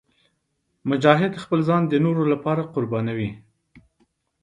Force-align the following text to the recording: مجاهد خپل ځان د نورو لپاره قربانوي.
مجاهد 0.89 1.33
خپل 1.43 1.59
ځان 1.69 1.81
د 1.87 1.93
نورو 2.05 2.23
لپاره 2.33 2.61
قربانوي. 2.73 3.29